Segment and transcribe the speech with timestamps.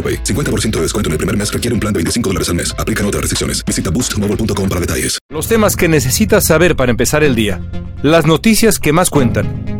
[0.00, 0.24] AroPay.
[0.24, 2.74] 50% de descuento en el primer mes requiere un plan de 25 dólares al mes.
[2.78, 3.62] Aplican otras restricciones.
[3.66, 5.18] Visita boostmobile.com para detalles.
[5.28, 7.60] Los temas que necesitas saber para empezar el día.
[8.02, 9.79] Las noticias que más cuentan.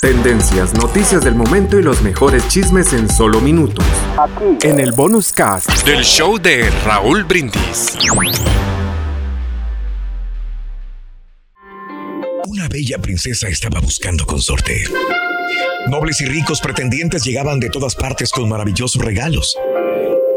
[0.00, 3.84] Tendencias, noticias del momento y los mejores chismes en solo minutos.
[4.62, 7.98] En el bonus cast del show de Raúl Brindis.
[12.46, 14.84] Una bella princesa estaba buscando consorte.
[15.88, 19.56] Nobles y ricos pretendientes llegaban de todas partes con maravillosos regalos.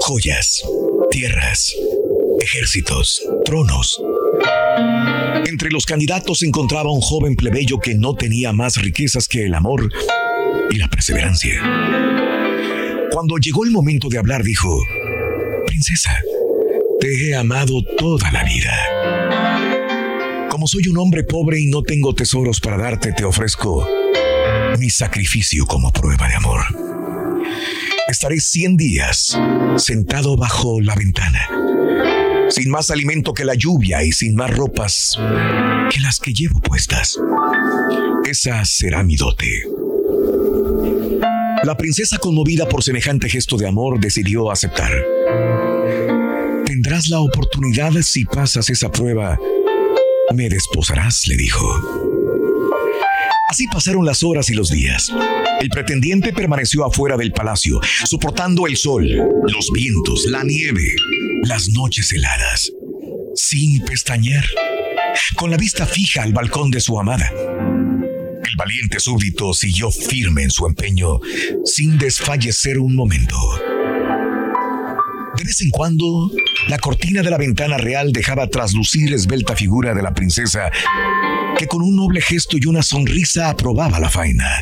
[0.00, 0.64] Joyas,
[1.12, 1.72] tierras,
[2.40, 4.02] ejércitos, tronos.
[5.46, 9.54] Entre los candidatos se encontraba un joven plebeyo que no tenía más riquezas que el
[9.54, 9.90] amor
[10.70, 11.60] y la perseverancia.
[13.10, 14.76] Cuando llegó el momento de hablar, dijo,
[15.66, 16.18] Princesa,
[17.00, 18.72] te he amado toda la vida.
[20.50, 23.86] Como soy un hombre pobre y no tengo tesoros para darte, te ofrezco
[24.78, 26.60] mi sacrificio como prueba de amor.
[28.08, 29.38] Estaré 100 días
[29.76, 31.48] sentado bajo la ventana,
[32.54, 35.18] sin más alimento que la lluvia y sin más ropas
[35.90, 37.18] que las que llevo puestas.
[38.24, 39.64] Esa será mi dote.
[41.64, 44.92] La princesa, conmovida por semejante gesto de amor, decidió aceptar.
[46.64, 49.36] Tendrás la oportunidad si pasas esa prueba.
[50.32, 51.66] Me desposarás, le dijo.
[53.48, 55.12] Así pasaron las horas y los días.
[55.64, 59.08] El pretendiente permaneció afuera del palacio, soportando el sol,
[59.48, 60.94] los vientos, la nieve,
[61.44, 62.70] las noches heladas,
[63.34, 64.44] sin pestañear,
[65.36, 67.32] con la vista fija al balcón de su amada.
[67.32, 71.20] El valiente súbdito siguió firme en su empeño,
[71.64, 73.38] sin desfallecer un momento.
[75.38, 76.30] De vez en cuando,
[76.68, 80.70] la cortina de la ventana real dejaba traslucir esbelta figura de la princesa,
[81.56, 84.60] que con un noble gesto y una sonrisa aprobaba la faena.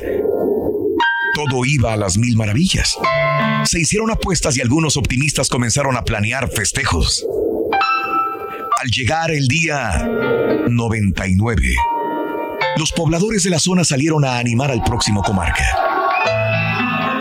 [1.35, 2.99] Todo iba a las mil maravillas.
[3.65, 7.27] Se hicieron apuestas y algunos optimistas comenzaron a planear festejos.
[8.79, 10.07] Al llegar el día
[10.69, 11.63] 99,
[12.77, 15.65] los pobladores de la zona salieron a animar al próximo comarca.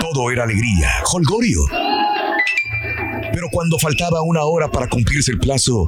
[0.02, 1.62] Todo era alegría, holgorio.
[3.32, 5.88] Pero cuando faltaba una hora para cumplirse el plazo,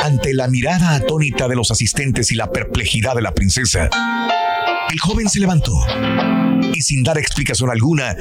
[0.00, 3.90] ante la mirada atónita de los asistentes y la perplejidad de la princesa,
[4.90, 5.74] el joven se levantó
[6.74, 8.16] y sin dar explicación alguna,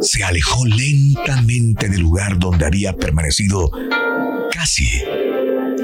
[0.00, 3.70] se alejó lentamente del lugar donde había permanecido
[4.52, 5.02] casi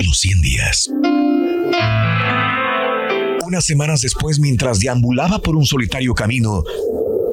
[0.05, 0.91] los 100 días.
[3.45, 6.65] Unas semanas después, mientras deambulaba por un solitario camino,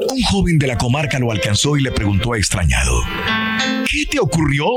[0.09, 3.01] un joven de la comarca lo alcanzó y le preguntó extrañado.
[3.90, 4.68] ¿Qué te ocurrió?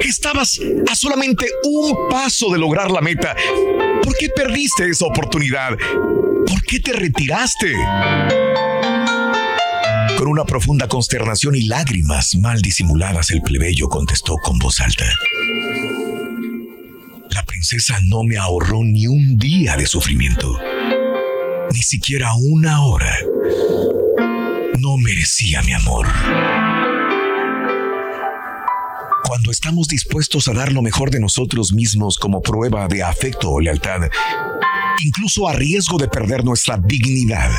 [0.00, 0.60] Estabas
[0.90, 3.36] a solamente un paso de lograr la meta.
[4.02, 5.76] ¿Por qué perdiste esa oportunidad?
[6.46, 7.74] ¿Por qué te retiraste?
[10.20, 15.06] Con una profunda consternación y lágrimas mal disimuladas, el plebeyo contestó con voz alta.
[17.30, 20.58] La princesa no me ahorró ni un día de sufrimiento,
[21.72, 23.16] ni siquiera una hora.
[24.78, 26.06] No merecía mi amor.
[29.26, 33.58] Cuando estamos dispuestos a dar lo mejor de nosotros mismos como prueba de afecto o
[33.58, 34.02] lealtad,
[35.02, 37.50] incluso a riesgo de perder nuestra dignidad,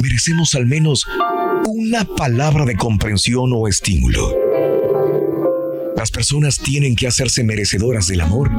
[0.00, 1.06] merecemos al menos
[1.66, 4.34] una palabra de comprensión o estímulo.
[5.96, 8.50] Las personas tienen que hacerse merecedoras del amor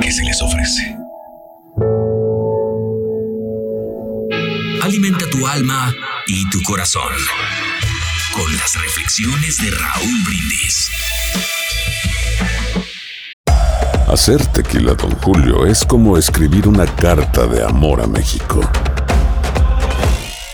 [0.00, 0.96] que se les ofrece.
[4.82, 5.94] Alimenta tu alma
[6.26, 7.12] y tu corazón
[8.34, 10.90] con las reflexiones de Raúl Brindis.
[14.08, 18.60] Hacer tequila, don Julio, es como escribir una carta de amor a México.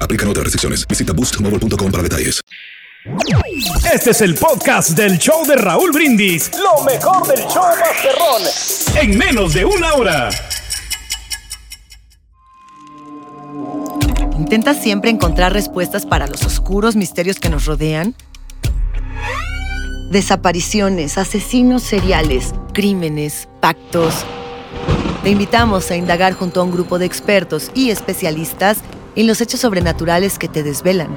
[0.00, 0.86] Aplican otras restricciones.
[0.86, 2.40] Visita boostmobile.com para detalles.
[3.92, 6.50] Este es el podcast del show de Raúl Brindis.
[6.58, 8.42] Lo mejor del show Masterrón.
[9.00, 10.30] En menos de una hora.
[14.38, 18.14] ¿Intentas siempre encontrar respuestas para los oscuros misterios que nos rodean?
[20.10, 24.24] Desapariciones, asesinos seriales, crímenes, pactos.
[25.22, 28.78] Te invitamos a indagar junto a un grupo de expertos y especialistas
[29.16, 31.16] en los hechos sobrenaturales que te desvelan.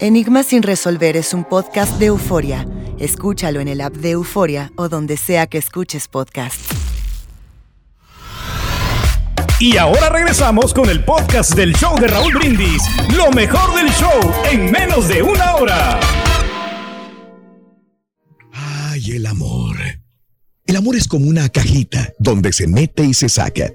[0.00, 2.66] Enigma sin resolver es un podcast de euforia.
[2.98, 6.60] Escúchalo en el app de Euforia o donde sea que escuches podcast.
[9.60, 12.82] Y ahora regresamos con el podcast del show de Raúl Brindis.
[13.16, 16.00] Lo mejor del show en menos de una hora.
[18.52, 19.76] Ay, el amor.
[20.66, 23.70] El amor es como una cajita donde se mete y se saca.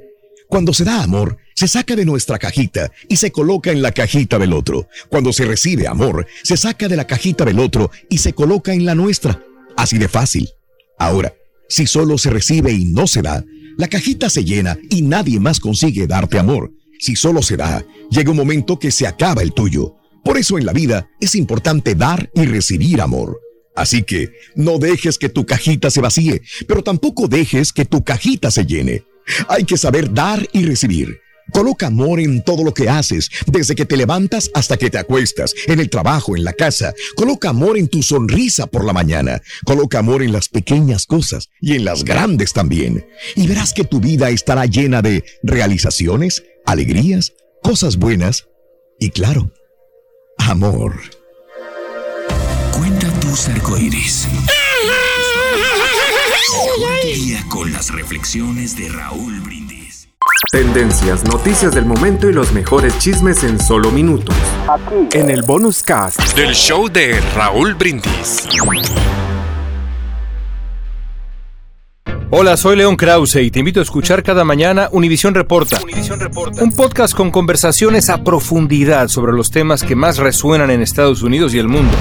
[0.48, 4.40] Cuando se da amor, se saca de nuestra cajita y se coloca en la cajita
[4.40, 4.88] del otro.
[5.10, 8.86] Cuando se recibe amor, se saca de la cajita del otro y se coloca en
[8.86, 9.44] la nuestra.
[9.76, 10.50] Así de fácil.
[10.98, 11.34] Ahora,
[11.68, 13.44] si solo se recibe y no se da,
[13.78, 16.72] la cajita se llena y nadie más consigue darte amor.
[17.00, 19.96] Si solo se da, llega un momento que se acaba el tuyo.
[20.24, 23.40] Por eso en la vida es importante dar y recibir amor.
[23.76, 28.50] Así que no dejes que tu cajita se vacíe, pero tampoco dejes que tu cajita
[28.50, 29.04] se llene.
[29.48, 31.20] Hay que saber dar y recibir.
[31.52, 35.54] Coloca amor en todo lo que haces, desde que te levantas hasta que te acuestas,
[35.68, 36.94] en el trabajo, en la casa.
[37.16, 39.42] Coloca amor en tu sonrisa por la mañana.
[39.66, 43.06] Coloca amor en las pequeñas cosas y en las grandes también.
[43.36, 47.34] Y verás que tu vida estará llena de realizaciones, alegrías,
[47.64, 48.48] cosas buenas
[49.00, 49.52] y claro,
[50.38, 51.00] amor.
[52.72, 54.28] Cuenta tus arcoíris.
[57.04, 60.08] Día con las reflexiones de Raúl Brindis.
[60.52, 64.36] Tendencias, noticias del momento y los mejores chismes en solo minutos.
[65.14, 68.48] En el bonus cast del show de Raúl Brindis.
[72.30, 75.80] Hola, soy León Krause y te invito a escuchar cada mañana Univisión Reporta,
[76.62, 81.56] un podcast con conversaciones a profundidad sobre los temas que más resuenan en Estados Unidos
[81.56, 81.98] y el mundo.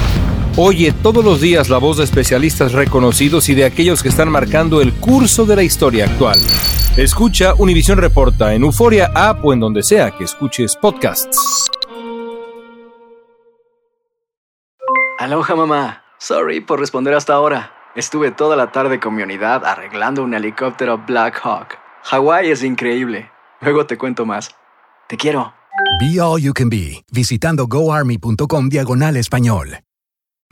[0.58, 4.80] Oye todos los días la voz de especialistas reconocidos y de aquellos que están marcando
[4.80, 6.38] el curso de la historia actual.
[6.96, 11.68] Escucha Univisión Reporta en Euforia App o en donde sea que escuches podcasts.
[15.18, 16.04] Aloha mamá.
[16.18, 17.72] Sorry por responder hasta ahora.
[17.94, 21.76] Estuve toda la tarde con mi unidad arreglando un helicóptero Black Hawk.
[22.04, 23.30] Hawái es increíble.
[23.60, 24.54] Luego te cuento más.
[25.06, 25.52] Te quiero.
[26.00, 29.80] Be All You Can Be, visitando goarmy.com diagonal español.